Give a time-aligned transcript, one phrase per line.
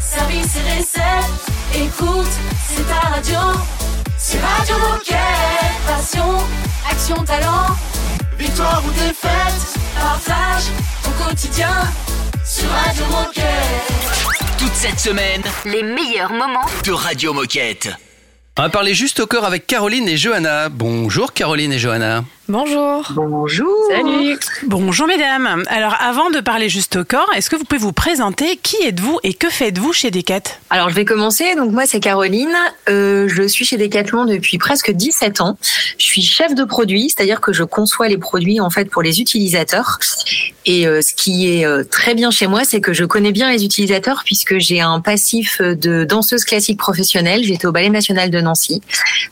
[0.00, 1.44] service et recettes.
[1.74, 2.30] Écoute,
[2.68, 3.38] c'est ta radio.
[4.18, 5.18] C'est Radio Moquette.
[5.86, 6.38] Passion,
[6.90, 7.76] action, talent.
[8.38, 10.64] Victoire ou défaite, partage
[11.06, 11.74] au quotidien
[12.44, 14.58] sur Radio Moquette.
[14.58, 17.88] Toute cette semaine, Les meilleurs moments de Radio Moquette.
[18.58, 20.68] On va parler juste au corps avec Caroline et Johanna.
[20.68, 22.24] Bonjour Caroline et Johanna.
[22.46, 23.10] Bonjour.
[23.14, 23.74] Bonjour.
[23.88, 24.38] Salut.
[24.66, 25.64] Bonjour mesdames.
[25.66, 29.18] Alors avant de parler juste au corps, est-ce que vous pouvez vous présenter Qui êtes-vous
[29.22, 30.42] et que faites-vous chez Decat?
[30.68, 31.54] Alors je vais commencer.
[31.54, 32.54] Donc moi c'est Caroline.
[32.90, 35.56] Euh, je suis chez Decathlon depuis presque 17 ans.
[35.96, 39.22] Je suis chef de produit, c'est-à-dire que je conçois les produits en fait pour les
[39.22, 39.98] utilisateurs.
[40.66, 43.50] Et euh, ce qui est euh, très bien chez moi, c'est que je connais bien
[43.50, 47.42] les utilisateurs puisque j'ai un passif de danseuse classique professionnelle.
[47.42, 48.82] J'étais au Ballet National de Nancy.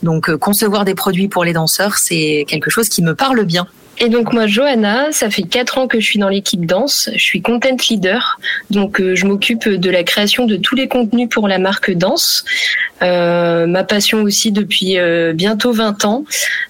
[0.03, 3.67] Donc euh, concevoir des produits pour les danseurs, c'est quelque chose qui me parle bien.
[3.99, 7.11] Et donc moi, Johanna, ça fait quatre ans que je suis dans l'équipe danse.
[7.15, 8.41] Je suis content leader,
[8.71, 12.45] donc euh, je m'occupe de la création de tous les contenus pour la marque Danse.
[13.03, 16.25] Euh, ma passion aussi depuis euh, bientôt 20 ans,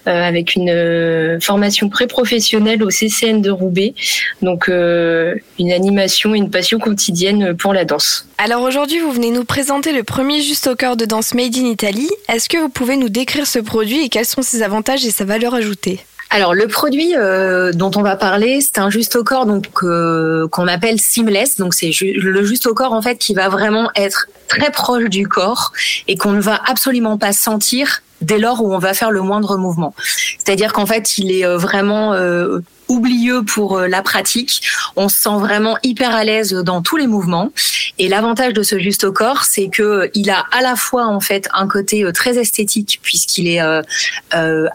[0.07, 3.93] euh, avec une euh, formation pré-professionnelle au CCN de Roubaix.
[4.41, 8.27] Donc euh, une animation et une passion quotidienne pour la danse.
[8.37, 11.65] Alors aujourd'hui, vous venez nous présenter le premier Juste au corps de danse Made in
[11.65, 12.09] Italy.
[12.27, 15.25] Est-ce que vous pouvez nous décrire ce produit et quels sont ses avantages et sa
[15.25, 15.99] valeur ajoutée?
[16.29, 20.47] Alors le produit euh, dont on va parler, c'est un juste au corps donc euh,
[20.47, 21.57] qu'on appelle seamless.
[21.57, 25.27] Donc c'est le juste au corps en fait qui va vraiment être très proche du
[25.27, 25.71] corps
[26.07, 29.57] et qu'on ne va absolument pas sentir dès lors où on va faire le moindre
[29.57, 29.93] mouvement.
[30.39, 32.59] C'est-à-dire qu'en fait, il est euh, vraiment euh,
[32.93, 34.61] oublieux pour euh, la pratique.
[34.95, 37.51] On se sent vraiment hyper à l'aise dans tous les mouvements.
[37.97, 41.07] Et l'avantage de ce juste au corps, c'est que euh, il a à la fois
[41.07, 43.61] en fait un côté euh, très esthétique puisqu'il est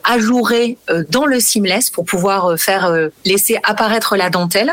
[0.05, 2.93] ajouré dans le seamless pour pouvoir faire
[3.25, 4.73] laisser apparaître la dentelle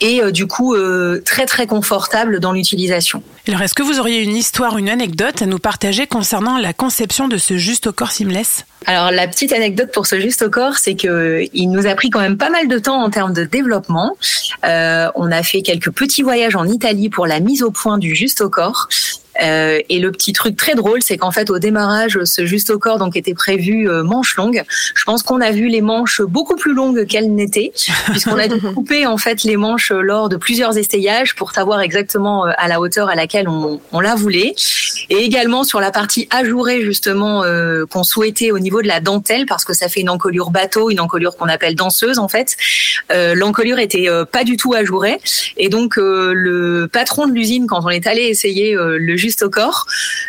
[0.00, 0.76] et du coup
[1.24, 3.22] très très confortable dans l'utilisation.
[3.48, 7.28] Alors est-ce que vous auriez une histoire, une anecdote à nous partager concernant la conception
[7.28, 8.64] de ce juste au corps seamless?
[8.86, 12.10] Alors la petite anecdote pour ce juste au corps, c'est que il nous a pris
[12.10, 14.16] quand même pas mal de temps en termes de développement.
[14.64, 18.14] Euh, on a fait quelques petits voyages en Italie pour la mise au point du
[18.14, 18.88] juste au corps.
[19.42, 22.78] Euh, et le petit truc très drôle, c'est qu'en fait au démarrage, ce juste au
[22.78, 24.62] corps donc était prévu euh, manches longues.
[24.94, 27.72] Je pense qu'on a vu les manches beaucoup plus longues qu'elles n'étaient,
[28.10, 32.46] puisqu'on a dû couper en fait les manches lors de plusieurs essayages pour savoir exactement
[32.46, 34.54] euh, à la hauteur à laquelle on, on la voulait.
[35.10, 39.46] Et également sur la partie ajourée justement euh, qu'on souhaitait au niveau de la dentelle,
[39.46, 42.56] parce que ça fait une encolure bateau, une encolure qu'on appelle danseuse en fait.
[43.10, 45.18] Euh, L'encolure était euh, pas du tout ajourée,
[45.56, 49.42] et donc euh, le patron de l'usine, quand on est allé essayer euh, le juste
[49.42, 49.80] au corps,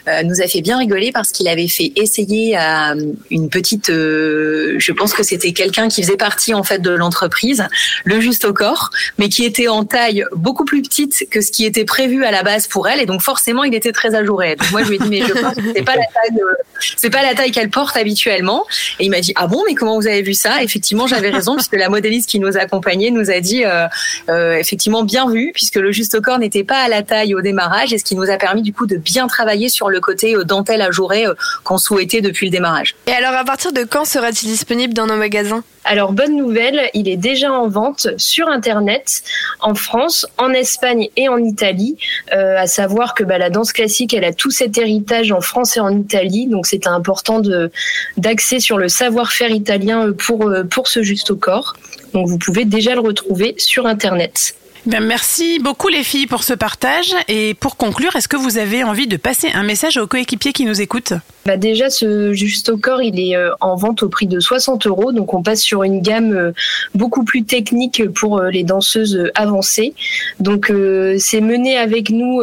[0.08, 2.96] euh, nous a fait bien rigoler parce qu'il avait fait essayer à
[3.38, 7.62] une petite, euh, je pense que c'était quelqu'un qui faisait partie en fait de l'entreprise,
[8.06, 8.86] le juste au corps,
[9.18, 12.44] mais qui était en taille beaucoup plus petite que ce qui était prévu à la
[12.44, 14.56] base pour elle, et donc forcément il était très ajouré.
[14.56, 16.64] Donc moi je lui ai dit mais je pense que c'est pas la taille, euh,
[16.98, 18.62] c'est pas la taille qu'elle porte habituellement,
[19.00, 20.64] et il m'a dit ah bon mais comment vous avez vu ça?
[20.68, 23.88] Effectivement j'avais raison puisque la modéliste qui nous accompagnait nous a dit euh,
[24.30, 27.42] euh, effectivement bien vu puisque le juste au corps n'était pas à la taille au
[27.42, 30.36] démarrage, et ce qui nous a permis du coup de bien travailler sur le côté
[30.36, 31.34] euh, dentelle ajourée euh,
[31.64, 32.96] qu'on souhaitait depuis le démarrage.
[33.08, 35.64] Et alors à partir de quand sera-t-il disponible dans nos magasins?
[35.86, 39.24] Alors bonne nouvelle, il est déjà en vente sur internet
[39.60, 41.98] en France, en Espagne et en Italie.
[42.34, 45.76] Euh, à savoir que bah, la danse classique, elle a tout cet héritage en France
[45.76, 47.72] et en Italie, donc c'est important de
[48.18, 51.76] d'axer sur le savoir-faire italien pour pour ce juste au corps.
[52.14, 54.56] Donc vous pouvez déjà le retrouver sur internet.
[54.86, 57.14] Ben, Merci beaucoup les filles pour ce partage.
[57.28, 60.66] Et pour conclure, est-ce que vous avez envie de passer un message aux coéquipiers qui
[60.66, 61.14] nous écoutent?
[61.46, 64.88] Bah déjà, ce juste au corps, il est euh, en vente au prix de 60
[64.88, 65.12] euros.
[65.12, 66.52] Donc, on passe sur une gamme euh,
[66.96, 69.94] beaucoup plus technique pour euh, les danseuses avancées.
[70.40, 70.72] Donc,
[71.18, 72.42] c'est mener avec nous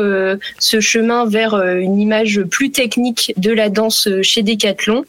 [0.59, 5.05] ce chemin vers une image plus technique de la danse chez Decathlon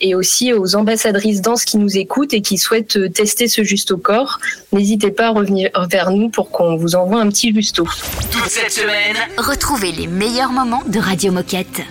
[0.00, 3.96] et aussi aux ambassadrices danse qui nous écoutent et qui souhaitent tester ce juste au
[3.96, 4.38] corps.
[4.72, 7.86] N'hésitez pas à revenir vers nous pour qu'on vous envoie un petit justo.
[8.30, 11.82] Toute cette semaine, Retrouvez les meilleurs moments de Radio Moquette.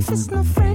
[0.00, 0.69] If it's no friend.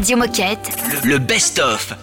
[0.00, 0.70] Radio Moquette.
[1.04, 1.94] Le best-of.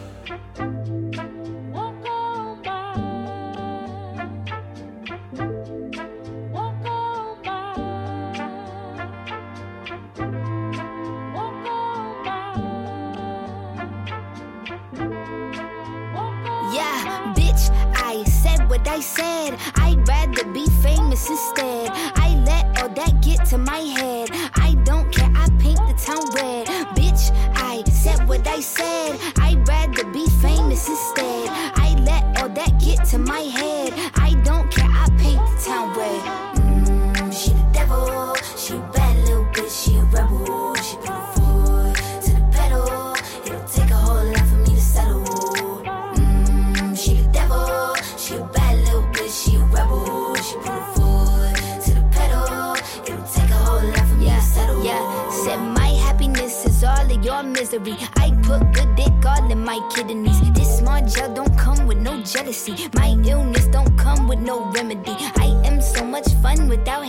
[57.80, 60.42] I put good dick all in my kidneys.
[60.54, 62.74] This small gel don't come with no jealousy.
[62.96, 65.14] My illness don't come with no remedy.
[65.38, 67.06] I am so much fun without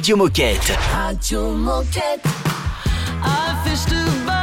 [0.00, 0.78] Radio Moquette.
[0.94, 2.26] Radio Moquette.
[3.22, 4.39] I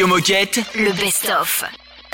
[0.00, 0.60] Radio Moquette.
[0.76, 1.62] Le best-of.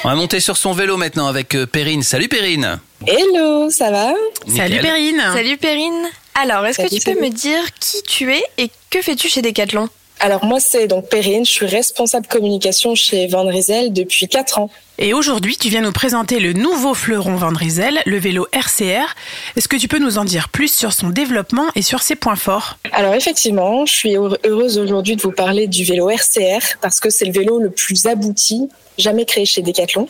[0.03, 2.03] On va monter sur son vélo maintenant avec euh, Perrine.
[2.03, 2.81] Salut Perrine.
[3.07, 4.13] Hello, ça va?
[4.49, 4.81] Salut.
[4.81, 5.23] Perrine.
[5.33, 6.09] Salut Perrine.
[6.35, 7.21] Alors, est-ce que tu peux salut.
[7.21, 9.89] me dire qui tu es et que fais-tu chez Decathlon?
[10.19, 14.71] Alors moi c'est donc Perrine, je suis responsable communication chez Van Rysel depuis 4 ans.
[14.99, 19.15] Et aujourd'hui, tu viens nous présenter le nouveau fleuron Van Rysel, le vélo RCR.
[19.55, 22.37] Est-ce que tu peux nous en dire plus sur son développement et sur ses points
[22.37, 22.79] forts?
[22.93, 27.27] Alors effectivement, je suis heureuse aujourd'hui de vous parler du vélo RCR parce que c'est
[27.27, 30.09] le vélo le plus abouti jamais créé chez Decathlon.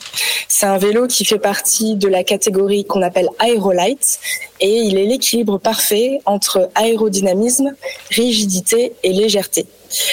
[0.49, 4.19] C'est un vélo qui fait partie de la catégorie qu'on appelle Aerolight
[4.61, 7.75] et il est l'équilibre parfait entre aérodynamisme,
[8.11, 9.67] rigidité et légèreté.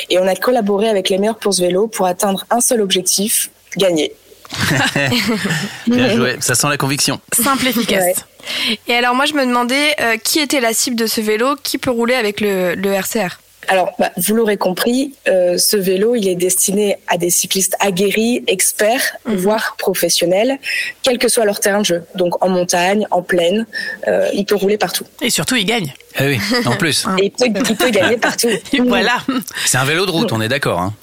[0.10, 3.50] Et on a collaboré avec les meilleurs pour ce vélo pour atteindre un seul objectif,
[3.78, 4.14] gagner.
[5.88, 7.20] Bien joué, ça sent la conviction.
[7.34, 8.04] Simple, efficace.
[8.04, 8.80] Ouais.
[8.88, 11.78] Et alors, moi, je me demandais euh, qui était la cible de ce vélo, qui
[11.78, 16.28] peut rouler avec le, le RCR Alors, bah, vous l'aurez compris, euh, ce vélo, il
[16.28, 20.58] est destiné à des cyclistes aguerris, experts, voire professionnels,
[21.02, 22.04] quel que soit leur terrain de jeu.
[22.16, 23.66] Donc en montagne, en plaine,
[24.08, 25.06] euh, il peut rouler partout.
[25.22, 25.94] Et surtout, il gagne.
[26.20, 27.06] Eh oui, en plus.
[27.20, 28.50] Et il peut, il peut gagner partout.
[28.86, 29.18] Voilà.
[29.66, 30.80] C'est un vélo de route, on est d'accord.
[30.80, 30.94] Hein.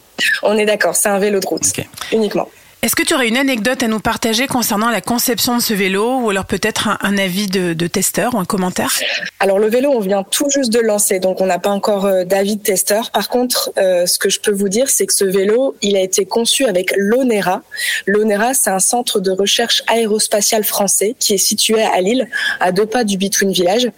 [0.42, 1.84] On est d'accord, c'est un vélo de route, Ok.
[2.12, 2.48] uniquement.
[2.82, 6.20] Est-ce que tu aurais une anecdote à nous partager concernant la conception de ce vélo
[6.20, 8.98] ou alors peut-être un, avis de, de testeur ou un commentaire?
[9.38, 12.06] Alors le vélo, on vient tout juste de le lancer, donc on n'a pas encore
[12.06, 13.10] euh, d'avis de testeur.
[13.10, 16.00] Par contre, euh, ce que je peux vous dire, c'est que ce vélo, il a
[16.00, 17.60] été conçu avec l'ONERA.
[18.06, 22.86] L'ONERA, c'est un centre de recherche aérospatiale français qui est situé à Lille, à deux
[22.86, 23.90] pas du Between Village.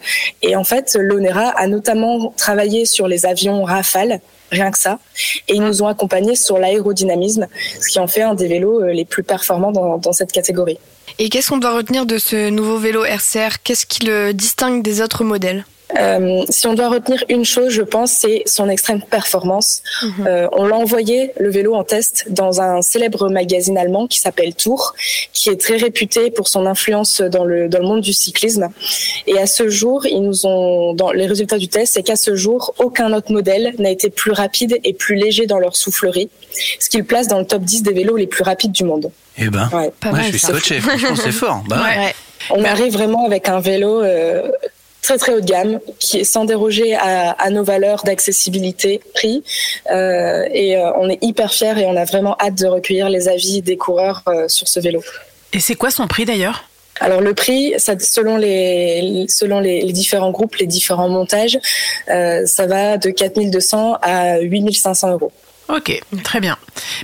[0.42, 4.20] Et en fait, l'ONERA a notamment travaillé sur les avions Rafale.
[4.52, 4.98] Rien que ça.
[5.48, 7.48] Et ils nous ont accompagnés sur l'aérodynamisme,
[7.80, 10.78] ce qui en fait un des vélos euh, les plus performants dans, dans cette catégorie.
[11.18, 15.02] Et qu'est-ce qu'on doit retenir de ce nouveau vélo RCR Qu'est-ce qui le distingue des
[15.02, 15.64] autres modèles?
[15.98, 19.82] Euh, si on doit retenir une chose, je pense, c'est son extrême performance.
[20.26, 24.54] Euh, on l'a envoyé le vélo en test dans un célèbre magazine allemand qui s'appelle
[24.54, 24.94] Tour,
[25.32, 28.68] qui est très réputé pour son influence dans le dans le monde du cyclisme.
[29.26, 32.36] Et à ce jour, ils nous ont dans les résultats du test, c'est qu'à ce
[32.36, 36.30] jour, aucun autre modèle n'a été plus rapide et plus léger dans leur soufflerie,
[36.80, 39.10] ce qui le place dans le top 10 des vélos les plus rapides du monde.
[39.38, 39.92] Eh ben, Ouais.
[40.10, 40.80] ouais, je suis scotché.
[40.80, 41.62] Franchement, c'est fort.
[41.68, 42.14] Bah ouais.
[42.50, 44.50] On arrive vraiment avec un vélo euh,
[45.02, 49.42] très très haut de gamme, qui est sans déroger à, à nos valeurs d'accessibilité, prix.
[49.90, 53.28] Euh, et euh, on est hyper fiers et on a vraiment hâte de recueillir les
[53.28, 55.02] avis des coureurs euh, sur ce vélo.
[55.52, 56.64] Et c'est quoi son prix d'ailleurs?
[57.00, 61.58] Alors le prix, ça, selon les selon les, les différents groupes, les différents montages,
[62.06, 65.32] ça va de 4200 à 8500 euros.
[65.68, 66.58] Ok, très bien.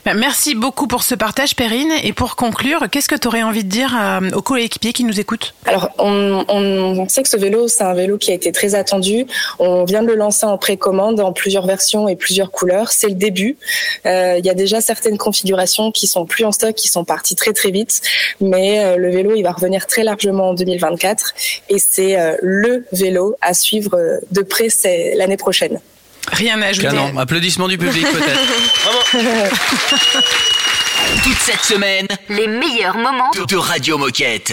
[0.05, 1.91] Ben, merci beaucoup pour ce partage, Perrine.
[2.03, 5.19] Et pour conclure, qu'est-ce que tu aurais envie de dire à- aux coéquipiers qui nous
[5.21, 5.55] écoutent?
[5.65, 9.27] Alors, on, sait que ce vélo, c'est un vélo qui a été très attendu.
[9.59, 12.93] On vient de le lancer en précommande en plusieurs versions et plusieurs couleurs.
[12.93, 13.57] C'est le début.
[14.07, 17.37] Euh, Il y a déjà certaines configurations qui sont plus en stock, qui sont parties
[17.37, 18.03] très très vite.
[18.41, 21.33] Mais euh, le vélo, il va revenir très largement en 2024.
[21.71, 24.69] Et c'est euh, le vélo à suivre euh, de près
[25.17, 25.81] l'année prochaine.
[26.33, 26.89] Rien à ajouter.
[26.89, 27.17] Canon.
[27.19, 29.13] Applaudissements du public peut-être.
[31.25, 34.53] Toute cette semaine, Les meilleurs moments de, de Radio Moquette.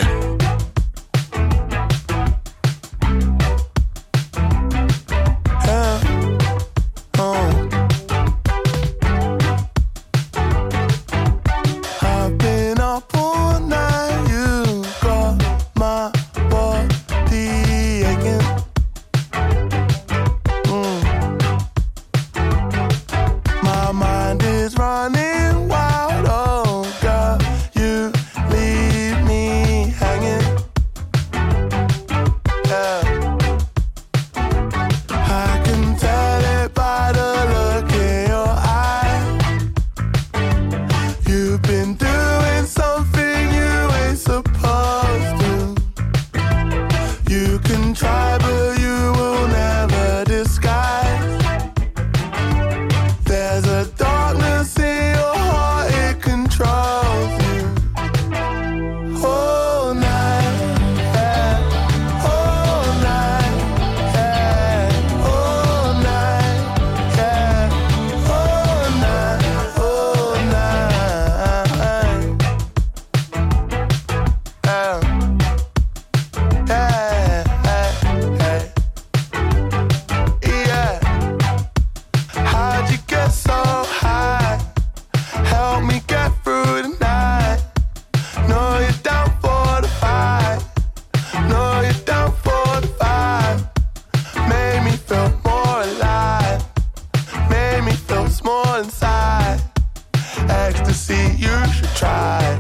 [100.88, 102.60] Ecstasy, you should try.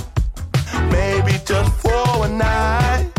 [0.90, 3.12] Maybe just for a night.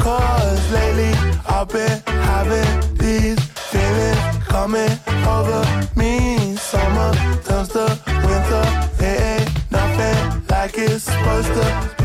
[0.00, 1.12] Cause lately
[1.48, 3.40] I've been having these
[3.72, 5.60] feelings coming over
[5.96, 6.54] me.
[6.54, 7.12] Summer
[7.44, 8.64] turns to winter.
[9.00, 11.97] It ain't nothing like it's supposed to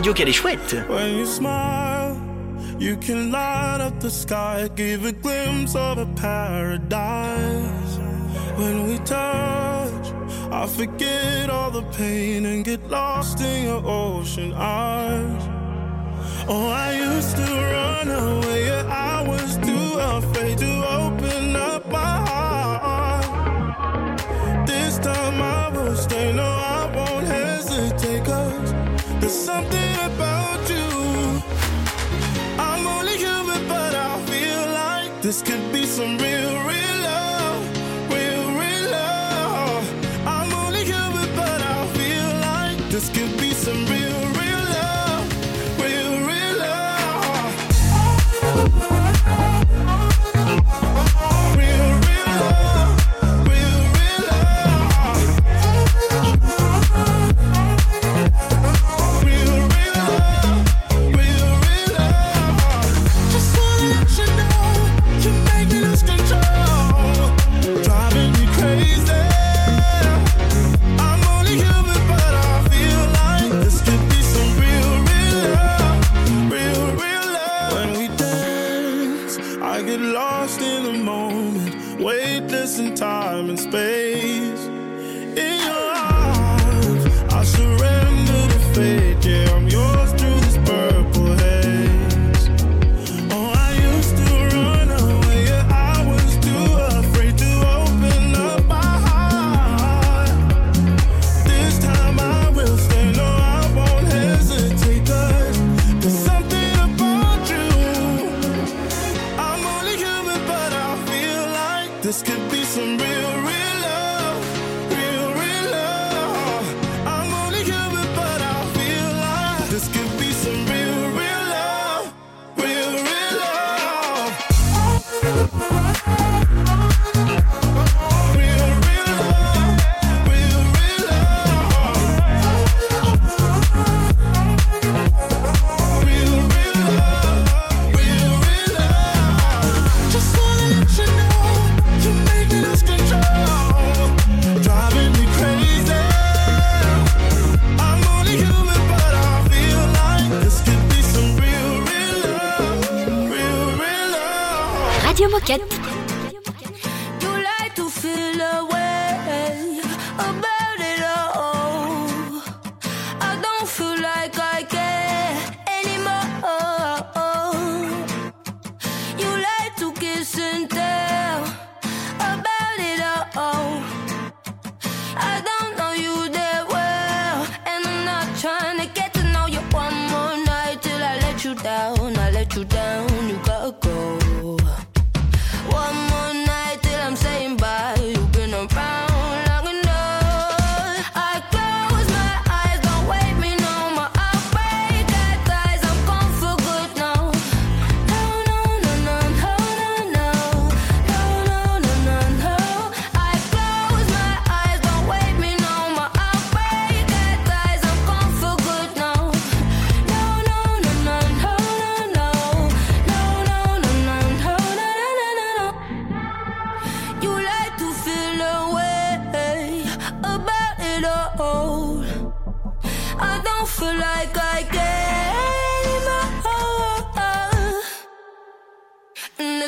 [0.00, 0.74] radio qu'elle est chouette.
[0.88, 2.16] When you smile,
[2.78, 7.98] you can light up the sky, give a glimpse of a paradise.
[8.56, 10.06] When we touch,
[10.50, 15.42] I forget all the pain and get lost in your ocean eyes.
[16.48, 21.39] Oh, I used to run away, I was too afraid to open.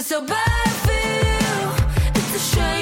[0.02, 2.12] so bad I feel.
[2.16, 2.81] It's a shame.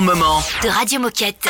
[0.00, 0.42] Meilleurs moments.
[0.62, 1.46] De Radio Moquette.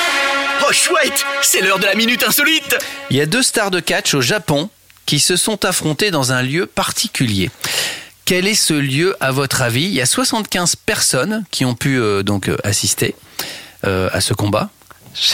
[0.69, 2.77] Oh chouette, c'est l'heure de la minute insolite.
[3.11, 4.69] Il y a deux stars de catch au Japon
[5.05, 7.51] qui se sont affrontées dans un lieu particulier.
[8.25, 9.85] Quel est ce lieu à votre avis?
[9.85, 13.15] Il y a 75 personnes qui ont pu euh, donc euh, assister
[13.85, 14.71] euh, à ce combat.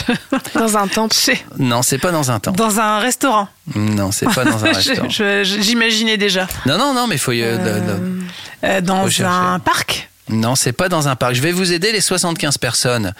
[0.55, 1.13] Dans un temple.
[1.59, 2.57] Non, c'est pas dans un temple.
[2.57, 3.49] Dans un restaurant.
[3.75, 5.09] Non, c'est pas dans un restaurant.
[5.09, 6.47] J'imaginais déjà.
[6.65, 7.33] Non, non, non, mais il faut.
[7.33, 10.09] y- Euh, dans un parc.
[10.29, 11.33] Non, c'est pas dans un parc.
[11.35, 11.91] Je vais vous aider.
[11.91, 13.13] Les 75 personnes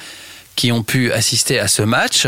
[0.56, 2.28] qui ont pu assister à ce match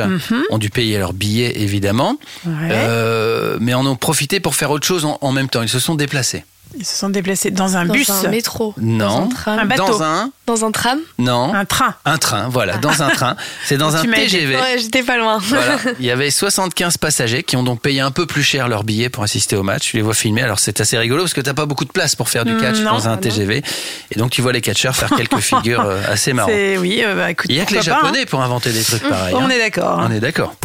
[0.49, 2.69] ont dû payer leur billet, évidemment, Ouais.
[2.71, 5.61] Euh, mais en ont profité pour faire autre chose en, en même temps.
[5.61, 6.43] Ils se sont déplacés.
[6.77, 8.09] Ils se sont déplacés dans un Dans bus.
[8.09, 8.73] un métro.
[8.77, 9.07] Non.
[9.07, 9.59] Dans un tram.
[9.59, 9.85] Un bateau.
[9.87, 10.99] Dans un Dans un tram.
[11.17, 11.53] non.
[11.53, 11.95] Un train.
[12.05, 13.35] Un train, voilà, dans un train.
[13.65, 14.11] C'est dans un Tu.
[14.11, 14.55] TGV.
[14.55, 15.37] Ouais, j'étais pas loin.
[15.41, 15.77] Voilà.
[15.99, 19.09] Il y avait 75 passagers qui ont donc payé un peu plus cher leur billet
[19.09, 19.89] pour assister au match.
[19.91, 20.41] Tu les vois filmer.
[20.43, 22.77] Alors c'est assez rigolo parce que t'as pas beaucoup de place pour faire du catch
[22.79, 22.91] non.
[22.91, 23.21] dans un Ah non.
[23.21, 23.63] TGV.
[24.11, 26.53] Et donc tu vois les catcheurs faire quelques figures euh, assez marrantes.
[26.53, 28.83] C'est oui, euh, bah, écoute, Il y a que les pas, Japonais pour inventer des
[28.83, 29.33] trucs pareils.
[29.33, 29.39] hein.
[29.41, 29.49] On hein.
[29.49, 29.99] est d'accord.
[30.01, 30.55] On est d'accord.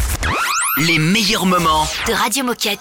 [0.77, 1.87] Les meilleurs moments.
[2.07, 2.79] De Radio Moquette.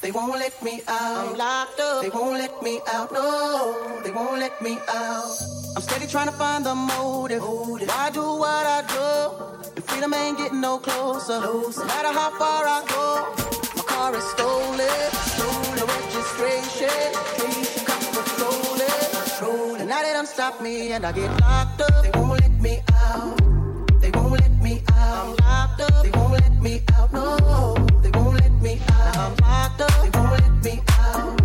[0.00, 1.26] They won't let me out.
[1.26, 1.30] They won't let me out.
[1.30, 2.02] I'm locked up.
[2.02, 3.12] They won't let me out.
[3.12, 5.36] No, they won't let me out.
[5.76, 7.42] I'm steady trying to find the motive.
[7.42, 7.88] motive.
[7.88, 9.76] Why do what I do?
[9.76, 11.40] And freedom ain't getting no closer.
[11.40, 13.06] No matter how far I go,
[13.76, 14.88] my car is stolen.
[15.36, 17.12] Stolen registration.
[17.84, 19.80] Cops patrolling.
[19.80, 22.02] And now they done stop me and I get locked up.
[22.02, 24.00] They won't let me out.
[24.00, 25.26] They won't let me out.
[25.26, 26.02] I'm locked up.
[26.02, 27.12] They won't let me out.
[27.12, 27.89] No, they won't let
[28.60, 29.90] me I'm locked up.
[30.02, 31.38] They won't let me out.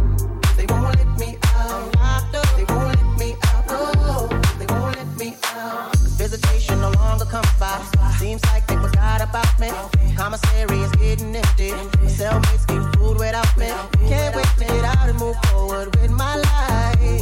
[0.57, 2.31] They won't let me out.
[2.57, 4.29] They won't let me out.
[4.59, 5.95] They won't let me out.
[6.17, 7.81] Visitation no longer comes by.
[8.19, 9.69] Seems like they've got me.
[10.17, 14.43] I'm a prisoner is getting lifted Myself making food where I'm at Que voy a
[14.43, 17.19] esperar mu poder with my life.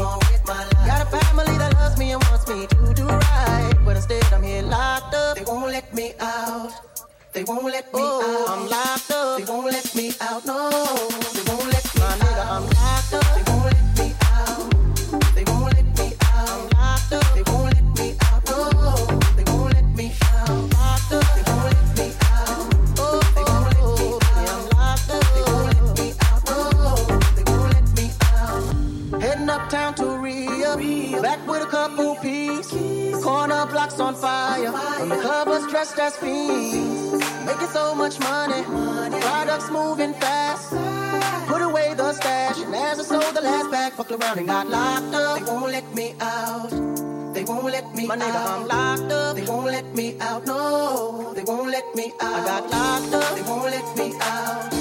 [0.86, 3.74] Got a family that loves me and wants me to do right.
[3.86, 5.38] But I I'm here locked up.
[5.38, 6.93] They won't let me out.
[7.34, 8.58] They won't let me oh, out.
[8.60, 9.40] I'm locked up.
[9.40, 10.46] They won't let me out.
[10.46, 12.22] No, they won't let me out.
[12.46, 13.26] I'm locked up.
[13.34, 15.34] They won't let me out.
[15.34, 16.50] They won't let me out.
[16.54, 17.34] I'm locked up.
[17.34, 18.46] They won't let me out.
[18.46, 18.70] No,
[19.36, 20.50] they won't let me out.
[20.50, 21.26] I'm locked up.
[21.34, 22.70] They won't let me out.
[23.02, 24.54] Oh, they won't let me out.
[24.54, 25.26] I'm locked up.
[25.34, 26.42] They won't let me out.
[26.46, 26.94] No,
[27.34, 29.22] they won't let me out.
[29.24, 30.78] Heading uptown to Rio.
[31.20, 32.70] Back with a couple peas.
[33.24, 34.72] Corner blocks on fire.
[35.02, 36.93] On the club was dressed as fiends.
[37.14, 38.64] Making so much money,
[39.22, 40.72] products moving fast.
[41.48, 44.68] Put away the stash, and as I sold the last bag, fucked around and got
[44.68, 45.40] locked up.
[45.40, 46.72] They won't let me out.
[47.36, 48.62] They won't let me My nigga, out.
[48.62, 49.36] I'm locked up.
[49.36, 50.46] They won't let me out.
[50.48, 52.34] No, they won't let me out.
[52.34, 53.36] I got locked up.
[53.36, 54.72] They won't let me out.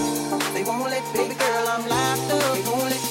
[0.55, 2.55] They won't let me, baby girl, I'm locked up.
[2.55, 3.02] They won't let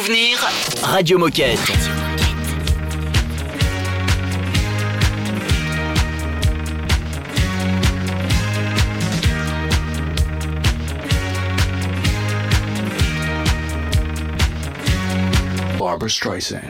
[0.00, 0.38] Souvenir
[0.82, 1.58] Radio Moquette.
[15.78, 16.69] Barbara Streisand.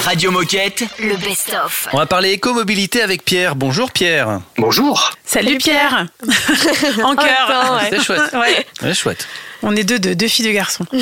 [0.00, 1.88] Radio Moquette, le best-of.
[1.92, 3.54] On va parler éco mobilité avec Pierre.
[3.54, 4.40] Bonjour Pierre.
[4.56, 5.12] Bonjour.
[5.24, 6.06] Salut Pierre.
[7.04, 7.80] en cœur.
[7.90, 8.94] C'est chouette.
[8.94, 9.28] Chouette.
[9.62, 10.86] On est deux, deux, filles, deux garçons.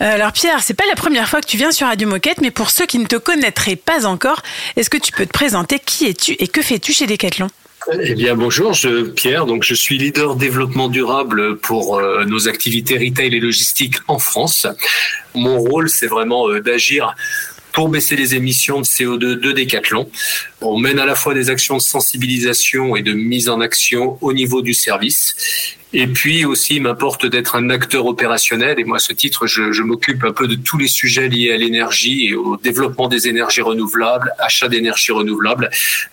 [0.00, 2.50] Euh, alors Pierre, c'est pas la première fois que tu viens sur Radio Moquette, mais
[2.50, 4.42] pour ceux qui ne te connaîtraient pas encore,
[4.76, 5.78] est-ce que tu peux te présenter?
[5.78, 7.48] Qui es-tu et que fais-tu chez Decathlon?
[7.92, 9.46] Eh bien bonjour, je, Pierre.
[9.46, 14.66] Donc je suis leader développement durable pour euh, nos activités retail et logistique en France.
[15.34, 17.14] Mon rôle, c'est vraiment euh, d'agir
[17.72, 20.10] pour baisser les émissions de CO2 de Decathlon.
[20.60, 24.32] On mène à la fois des actions de sensibilisation et de mise en action au
[24.32, 25.34] niveau du service.
[25.92, 28.78] Et puis aussi, il m'importe d'être un acteur opérationnel.
[28.78, 31.56] Et moi, à ce titre, je, m'occupe un peu de tous les sujets liés à
[31.56, 35.70] l'énergie et au développement des énergies renouvelables, achat d'énergie renouvelable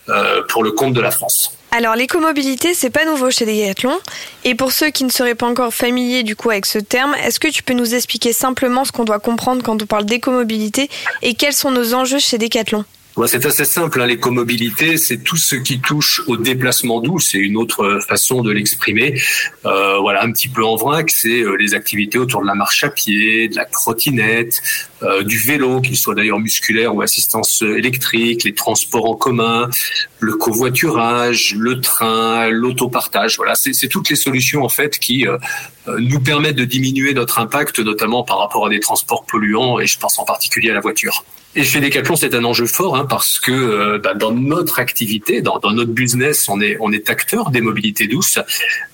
[0.08, 1.57] euh, pour le compte de la France.
[1.70, 3.98] Alors l'écomobilité, c'est pas nouveau chez Decathlon.
[4.44, 7.38] Et pour ceux qui ne seraient pas encore familiers du coup avec ce terme, est-ce
[7.38, 10.88] que tu peux nous expliquer simplement ce qu'on doit comprendre quand on parle d'écomobilité
[11.22, 12.84] et quels sont nos enjeux chez Decathlon?
[13.26, 14.00] C'est assez simple.
[14.00, 14.06] Hein.
[14.06, 17.18] L'écomobilité, c'est tout ce qui touche au déplacement doux.
[17.18, 19.20] C'est une autre façon de l'exprimer.
[19.64, 22.84] Euh, voilà, un petit peu en vrac, c'est euh, les activités autour de la marche
[22.84, 24.62] à pied, de la trottinette,
[25.02, 29.70] euh, du vélo, qu'il soit d'ailleurs musculaire ou assistance électrique, les transports en commun,
[30.18, 33.36] le covoiturage, le train, l'autopartage.
[33.36, 35.38] Voilà, c'est toutes les solutions en fait qui euh,
[35.86, 39.86] euh, nous permettent de diminuer notre impact, notamment par rapport à des transports polluants, et
[39.86, 41.24] je pense en particulier à la voiture.
[41.54, 45.40] Et chez Decathlon, c'est un enjeu fort hein, parce que euh, bah, dans notre activité,
[45.40, 48.38] dans, dans notre business, on est on est acteur des mobilités douces,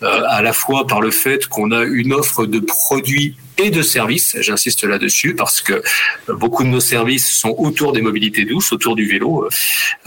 [0.03, 3.83] euh, à la fois par le fait qu'on a une offre de produits et de
[3.83, 4.37] services.
[4.41, 5.83] J'insiste là-dessus parce que
[6.29, 9.49] beaucoup de nos services sont autour des mobilités douces, autour du vélo.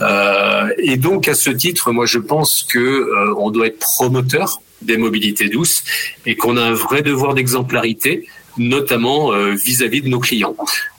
[0.00, 4.60] Euh, et donc à ce titre, moi je pense que euh, on doit être promoteur
[4.82, 5.82] des mobilités douces
[6.26, 10.56] et qu'on a un vrai devoir d'exemplarité, notamment euh, vis-à-vis de nos clients.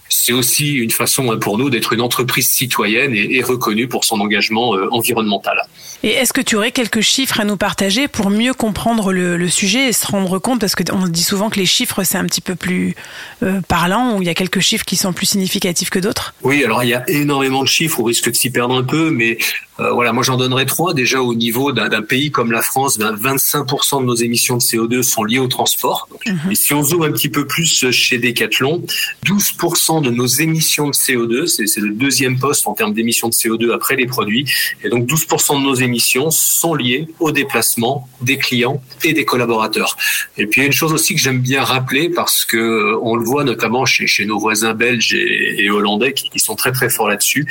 [0.09, 4.19] C'est aussi une façon hein, pour nous d'être une entreprise citoyenne et, reconnue pour son
[4.19, 5.61] engagement euh, environnemental.
[6.01, 9.49] Et est-ce que tu aurais quelques chiffres à nous partager pour mieux comprendre le, le
[9.49, 10.61] sujet et se rendre compte?
[10.61, 12.95] Parce qu'on dit souvent que les chiffres, c'est un petit peu plus
[13.43, 16.33] euh, parlant, ou il y a quelques chiffres qui sont plus significatifs que d'autres?
[16.41, 19.11] Oui, alors il y a énormément de chiffres, on risque de s'y perdre un peu,
[19.11, 19.37] mais
[19.81, 20.93] euh, voilà, moi j'en donnerais trois.
[20.93, 25.03] Déjà au niveau d'un pays comme la France, ben, 25% de nos émissions de CO2
[25.03, 26.07] sont liées au transport.
[26.09, 28.83] Donc, Et si on zoome un petit peu plus chez Decathlon,
[29.25, 33.33] 12% de nos émissions de CO2, c'est c'est le deuxième poste en termes d'émissions de
[33.33, 34.45] CO2 après les produits,
[34.83, 35.88] et donc 12% de nos émissions
[36.31, 39.97] sont liées au déplacement des clients et des collaborateurs.
[40.37, 42.99] Et puis il y a une chose aussi que j'aime bien rappeler parce que euh,
[43.01, 47.09] on le voit notamment chez, nos voisins belges et, hollandais qui, sont très très forts
[47.09, 47.47] là-dessus,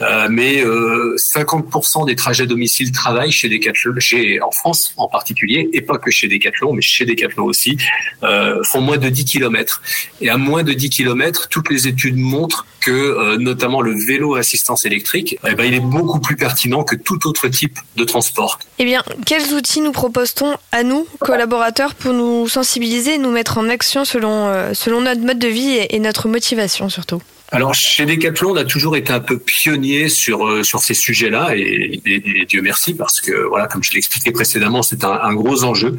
[0.00, 3.94] Euh, mais euh, 50% des trajets domicile-travail chez Decathlon,
[4.42, 7.76] en France en particulier, et pas que chez Decathlon, mais chez Decathlon aussi,
[8.22, 9.82] euh, font moins de 10 km.
[10.20, 14.34] Et à moins de 10 km, toutes les études montrent que euh, notamment le vélo
[14.34, 18.04] à assistance électrique, eh ben, il est beaucoup plus pertinent que tout autre type de
[18.04, 18.58] transport.
[18.78, 23.58] Eh bien, quels outils nous propose-t-on à nous, collaborateurs, pour nous sensibiliser et nous mettre
[23.58, 27.20] en action selon, euh, notre mode de vie et notre motivation surtout?
[27.52, 31.56] Alors chez Decathlon, on a toujours été un peu pionnier sur euh, sur ces sujets-là
[31.56, 32.00] et,
[32.48, 35.96] Dieu merci parce que voilà, comme je l'ai expliqué précédemment, c'est un, gros enjeu.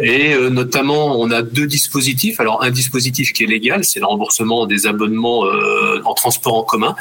[0.00, 2.40] Et euh, notamment, on a deux dispositifs.
[2.40, 6.62] Alors un dispositif qui est légal, c'est le remboursement des abonnements euh, en transport en
[6.62, 6.96] commun.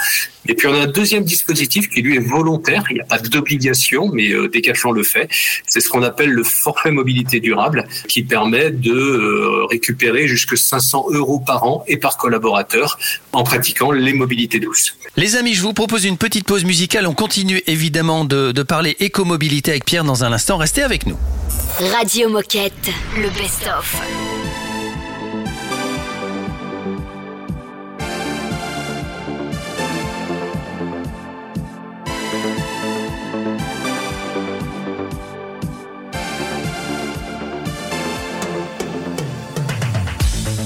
[0.50, 2.84] Et puis on a un deuxième dispositif qui lui est volontaire.
[2.90, 5.30] Il n'y a pas d'obligation, mais Decathlon le fait.
[5.66, 11.40] C'est ce qu'on appelle le forfait mobilité durable, qui permet de récupérer jusque 500 euros
[11.40, 12.98] par an et par collaborateur
[13.32, 13.44] en
[13.78, 14.96] pratiquant les mobilités douces.
[15.16, 17.08] Les amis, je vous propose une petite pause musicale.
[17.08, 20.58] On continue évidemment de, de parler écomobilité avec Pierre dans un instant.
[20.58, 21.18] Restez avec nous.
[21.80, 22.74] Radio Moquette,
[23.16, 24.02] le best-of.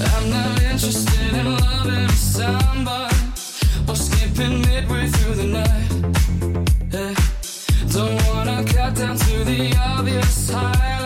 [0.04, 2.71] I'm not interested in loving somebody or skipping
[5.52, 7.14] Yeah.
[7.92, 11.01] Don't wanna cut down to the obvious highlights.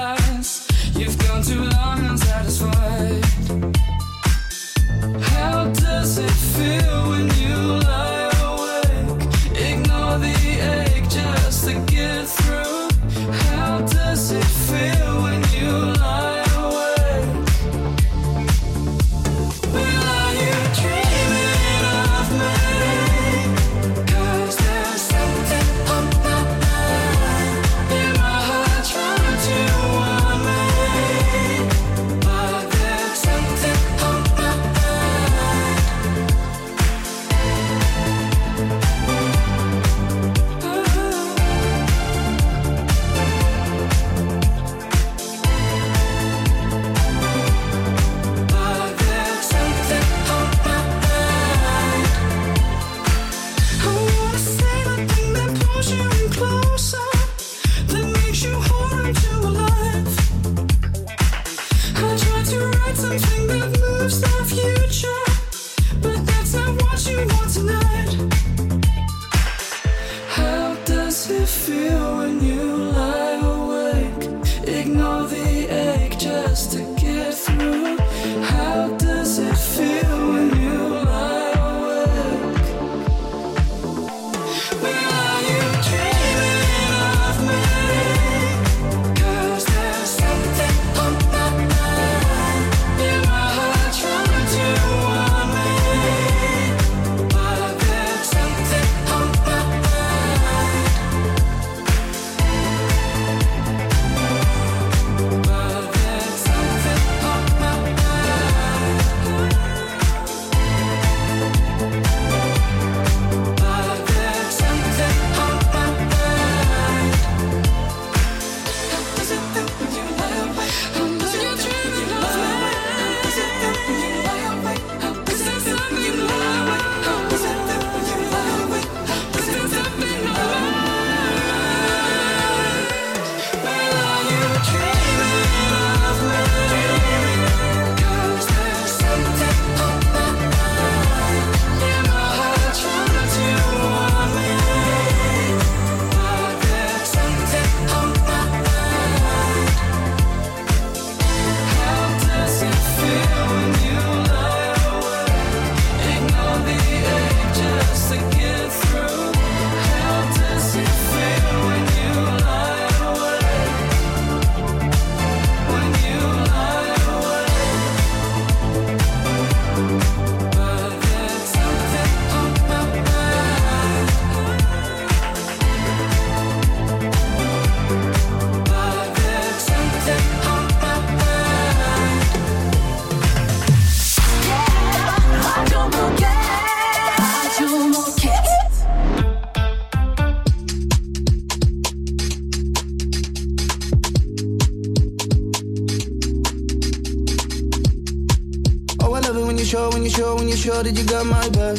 [200.56, 201.76] You show that you got my back.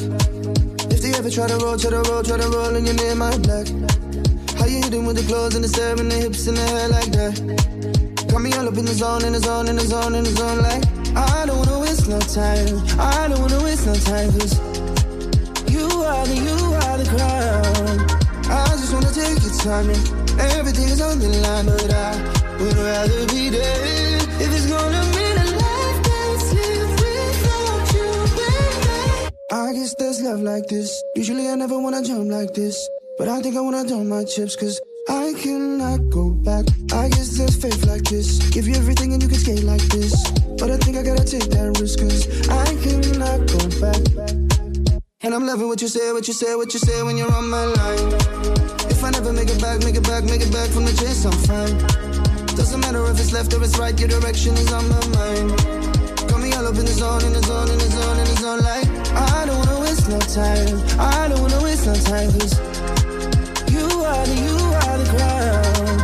[0.93, 3.15] If they ever try to roll, try to roll, try to roll, and you're near
[3.15, 3.65] my black.
[4.57, 6.89] How you hitting with the clothes and the stare and the hips and the hair
[6.89, 7.33] like that?
[8.29, 10.33] Got me all up in the zone, in the zone, in the zone, in the
[10.37, 10.83] zone, like
[11.15, 12.75] I don't wanna waste no time.
[12.99, 14.53] I don't wanna waste no time, cause
[15.73, 17.97] you are the, you are the crown.
[18.51, 20.03] I just wanna take your time and
[20.53, 22.13] everything is on the line, but I
[22.61, 24.96] would rather be dead if it's gonna
[29.87, 31.01] Guess there's love like this.
[31.15, 32.75] Usually I never wanna jump like this,
[33.17, 36.65] but I think I wanna dump my chips, cause I cannot go back.
[36.91, 38.37] I guess there's faith like this.
[38.49, 40.11] Give you everything and you can skate like this.
[40.59, 44.03] But I think I gotta take that risk, cause I cannot go back.
[45.23, 47.47] And I'm loving what you say, what you say, what you say when you're on
[47.47, 48.11] my line.
[48.91, 51.23] If I never make it back, make it back, make it back from the chase,
[51.23, 51.77] I'm fine.
[52.59, 55.47] Doesn't matter if it's left or it's right, your direction is on my mind.
[56.27, 58.35] Got me all up in the zone, in the zone, in the zone, in the
[58.35, 59.66] zone, like I don't
[60.07, 60.99] waste no time.
[60.99, 62.53] I don't wanna waste no time, cause
[63.71, 65.97] you are the, you are the crown.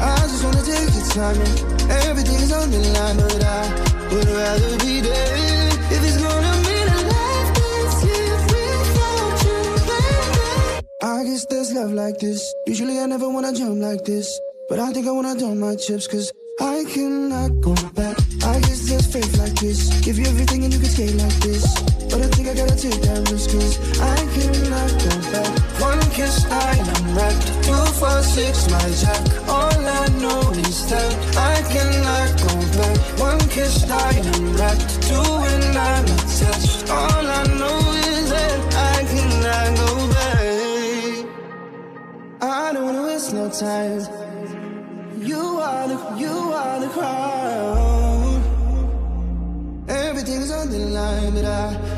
[0.00, 3.62] I just wanna take your time and everything is on the line, but I
[4.12, 9.58] would rather be dead if it's gonna mean a life that's lived without you.
[11.02, 12.54] I guess there's love like this.
[12.66, 14.38] Usually I never wanna jump like this,
[14.68, 18.16] but I think I wanna dump my chips, cause I cannot go back.
[18.44, 20.00] I guess there's faith like this.
[20.04, 21.97] Give you everything and you can skate like this.
[22.48, 25.52] I gotta take that risk, cause I cannot go back.
[25.84, 27.44] One kiss, I am wrecked.
[27.62, 29.20] Two, four, six, my jack.
[29.46, 32.96] All I know is that I cannot go back.
[33.20, 35.02] One kiss, I am wrecked.
[35.04, 36.88] Two, and I'm attached.
[36.88, 37.78] All I know
[38.08, 38.58] is that
[38.96, 41.28] I cannot go back.
[42.40, 44.08] I don't wanna waste no time.
[45.20, 48.40] You are the, you are the crown.
[49.86, 51.97] Everything's on the line, but I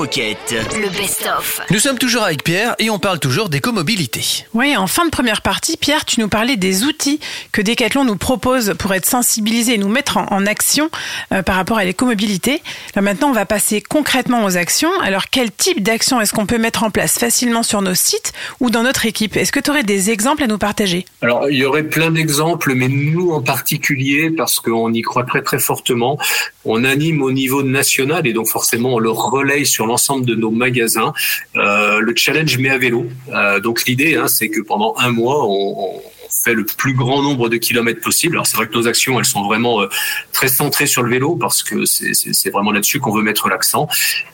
[0.00, 0.54] Moquette.
[0.80, 1.60] Le best-of.
[1.70, 4.46] Nous sommes toujours avec Pierre et on parle toujours d'écomobilité.
[4.54, 7.20] Oui, en fin de première partie, Pierre, tu nous parlais des outils
[7.52, 10.88] que Decathlon nous propose pour être sensibilisés et nous mettre en, en action
[11.34, 12.62] euh, par rapport à l'écomobilité.
[12.96, 14.88] Là maintenant, on va passer concrètement aux actions.
[15.02, 17.18] Alors, quel type d'action est-ce qu'on peut mettre en place?
[17.18, 19.36] Facilement sur nos sites ou dans notre équipe?
[19.36, 21.04] Est-ce que tu aurais des exemples à nous partager?
[21.20, 25.42] Alors, il y aurait plein d'exemples, mais nous en particulier, parce qu'on y croit très
[25.42, 26.16] très fortement,
[26.64, 30.50] on anime au niveau national et donc forcément on le relaye sur l'ensemble de nos
[30.50, 31.12] magasins.
[31.56, 33.06] Euh, le challenge mais à vélo.
[33.32, 36.00] Euh, donc l'idée, hein, c'est que pendant un mois, on
[36.42, 38.36] fait le plus grand nombre de kilomètres possible.
[38.36, 39.88] Alors c'est vrai que nos actions, elles sont vraiment euh,
[40.32, 43.86] très centrées sur le vélo parce que c'est- vraiment là-dessus qu'on veut mettre l'accent.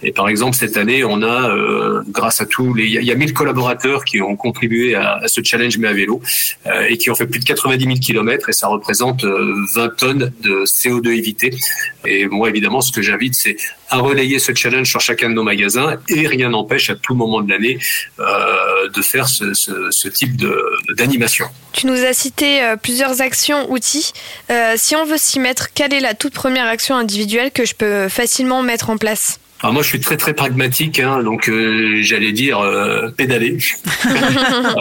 [0.02, 3.00] Et par exemple cette année, on a, euh, grâce à tous les, il y a-
[3.00, 6.22] il y a 1000 collaborateurs qui ont contribué à, ce challenge mais à vélo
[6.66, 9.96] euh, et qui ont fait plus de 90 000 kilomètres et ça représente euh, 20
[9.96, 11.50] tonnes de CO2 évité.
[12.06, 13.56] Et moi évidemment, ce que j'invite, c'est
[13.90, 17.40] à relayer ce challenge sur chacun de nos magasins et rien n'empêche à tout moment
[17.42, 17.78] de l'année
[18.18, 20.36] de faire ce, type
[20.96, 21.46] d'animation.
[22.04, 24.12] As cité euh, plusieurs actions, outils.
[24.50, 27.74] Euh, si on veut s'y mettre, quelle est la toute première action individuelle que je
[27.74, 29.38] peux facilement mettre en place?
[29.62, 33.58] Alors moi, je suis très très pragmatique, hein, donc euh, j'allais dire euh, pédaler.
[34.06, 34.72] Euh,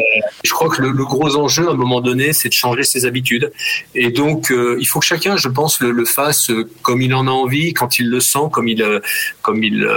[0.44, 3.06] je crois que le, le gros enjeu à un moment donné, c'est de changer ses
[3.06, 3.52] habitudes.
[3.96, 7.14] Et donc, euh, il faut que chacun, je pense, le, le fasse euh, comme il
[7.14, 8.86] en a envie, quand il le sent, comme il,
[9.42, 9.88] comme il,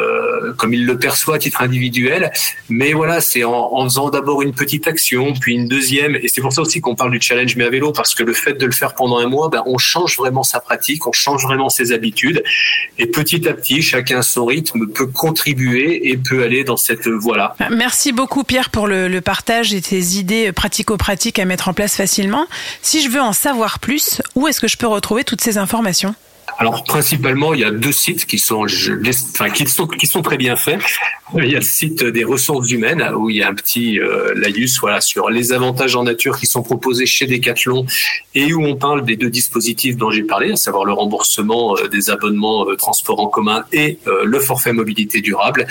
[0.56, 2.32] comme il le perçoit à titre individuel.
[2.68, 6.16] Mais voilà, c'est en, en faisant d'abord une petite action, puis une deuxième.
[6.16, 8.32] Et c'est pour ça aussi qu'on parle du challenge mais à vélo, parce que le
[8.32, 11.42] fait de le faire pendant un mois, ben, on change vraiment sa pratique, on change
[11.42, 12.42] vraiment ses habitudes.
[12.98, 17.54] Et petit à petit, chacun son rythme peut contribuer et peut aller dans cette voie-là.
[17.70, 21.96] Merci beaucoup Pierre pour le, le partage et tes idées pratico-pratiques à mettre en place
[21.96, 22.46] facilement.
[22.82, 26.14] Si je veux en savoir plus, où est-ce que je peux retrouver toutes ces informations?
[26.58, 30.36] Alors principalement, il y a deux sites qui sont, enfin, qui sont qui sont très
[30.36, 30.80] bien faits.
[31.36, 34.32] Il y a le site des ressources humaines où il y a un petit euh,
[34.34, 37.84] laïus voilà sur les avantages en nature qui sont proposés chez Decathlon
[38.34, 41.88] et où on parle des deux dispositifs dont j'ai parlé, à savoir le remboursement euh,
[41.88, 45.66] des abonnements euh, transport en commun et euh, le forfait mobilité durable.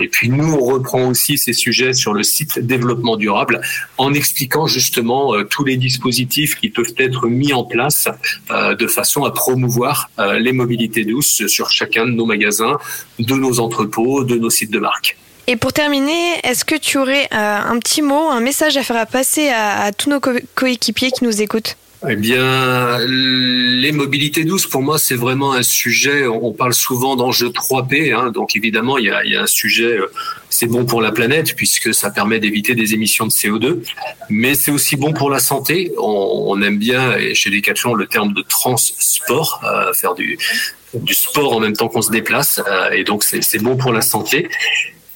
[0.00, 3.60] Et puis nous, on reprend aussi ces sujets sur le site développement durable
[3.98, 8.08] en expliquant justement euh, tous les dispositifs qui peuvent être mis en place
[8.50, 12.78] de façon à promouvoir les mobilités douces sur chacun de nos magasins,
[13.18, 15.16] de nos entrepôts, de nos sites de marque.
[15.48, 19.04] Et pour terminer, est-ce que tu aurais euh, un petit mot, un message à faire
[19.06, 21.76] passer à, à tous nos co- coéquipiers qui nous écoutent?
[22.08, 26.26] Eh bien, les mobilités douces, pour moi, c'est vraiment un sujet.
[26.26, 29.46] On parle souvent d'enjeux 3P, hein, donc évidemment, il y a, il y a un
[29.46, 29.98] sujet.
[30.62, 33.80] C'est bon pour la planète puisque ça permet d'éviter des émissions de CO2,
[34.28, 35.90] mais c'est aussi bon pour la santé.
[35.98, 40.38] On, aime bien et chez Decathlon le terme de transport, euh, faire du
[41.14, 44.48] sport en même temps qu'on se déplace, euh, et donc c'est bon pour la santé.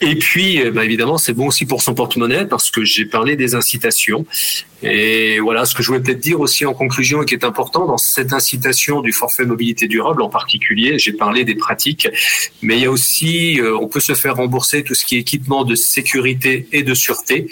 [0.00, 3.34] Et puis, euh, bah, évidemment, c'est bon aussi pour son porte-monnaie parce que j'ai parlé
[3.36, 4.26] des incitations.
[4.82, 7.86] Et voilà, ce que je voulais peut-être dire aussi en conclusion et qui est important
[7.86, 12.08] dans cette incitation du forfait mobilité durable en particulier, j'ai parlé des pratiques,
[12.60, 15.20] mais il y a aussi, euh, on peut se faire rembourser tout ce qui est
[15.20, 17.46] équipement de sécurité et de sûreté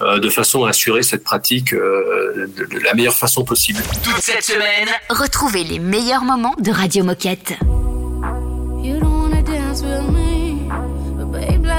[0.00, 3.80] euh, de façon à assurer cette pratique de, de la meilleure façon possible.
[4.02, 7.54] Toute cette semaine, Retrouvez les meilleurs moments de Radio Moquette.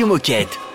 [0.00, 0.69] Radio Moquette.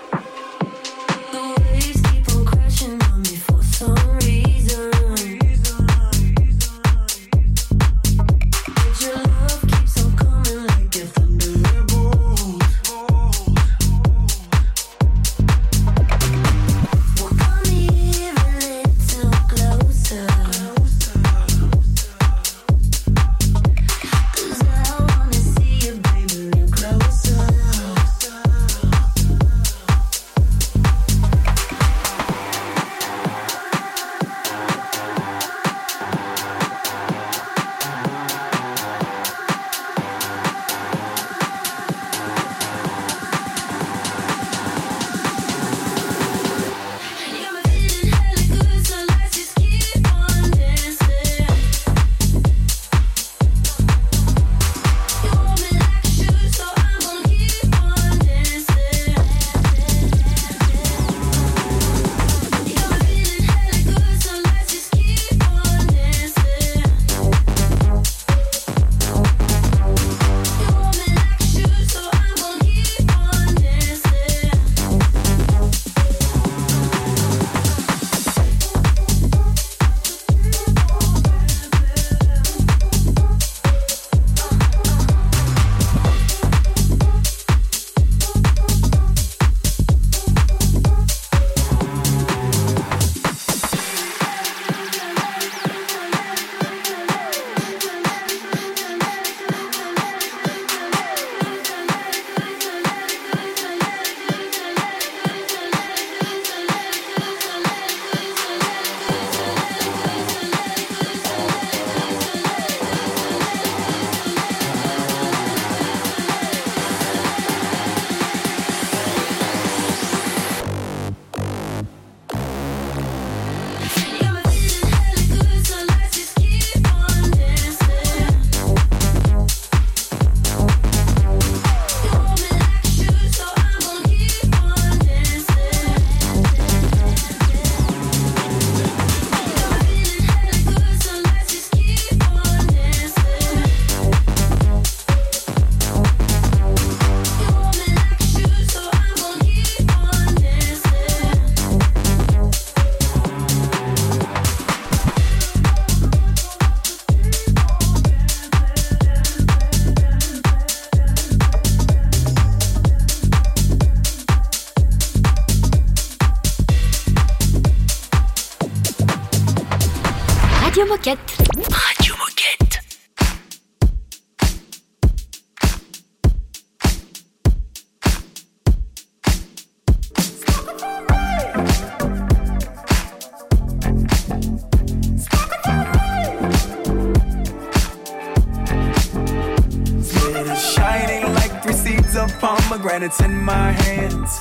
[192.68, 194.38] Pomegranates in my hands.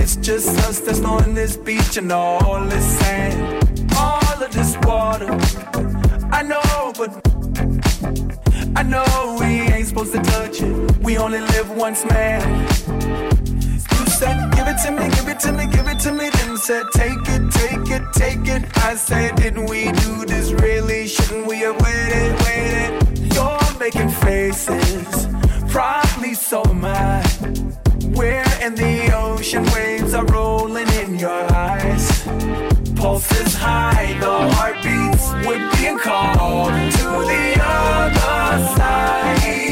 [0.00, 3.92] It's just us that's on this beach and all this sand.
[3.96, 5.30] All of this water.
[6.30, 7.10] I know, but
[8.76, 10.98] I know we ain't supposed to touch it.
[10.98, 12.40] We only live once, man.
[13.90, 16.30] You said, give it to me, give it to me, give it to me.
[16.30, 18.62] Then said, take it, take it, take it.
[18.78, 21.08] I said, didn't we do this really?
[21.08, 23.34] Shouldn't we have waited, waited?
[23.34, 25.26] You're making faces,
[25.72, 27.24] probably so am I.
[28.14, 32.06] We're in the ocean, waves are rolling in your eyes.
[32.94, 39.71] Pulse is high, the heartbeats, we're being called to the other side,